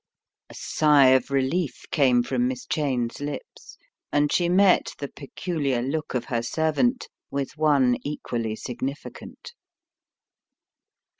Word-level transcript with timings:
A 0.49 0.55
sigh 0.55 1.09
of 1.09 1.29
relief 1.29 1.83
came 1.91 2.23
from 2.23 2.47
Miss 2.47 2.65
Cheyne's 2.65 3.19
lips 3.21 3.77
and 4.11 4.31
she 4.31 4.49
met 4.49 4.93
the 4.97 5.09
peculiar 5.09 5.83
look 5.83 6.15
of 6.15 6.25
her 6.25 6.41
servant 6.41 7.07
with 7.29 7.55
one 7.55 7.97
equally 8.03 8.55
significant. 8.55 9.53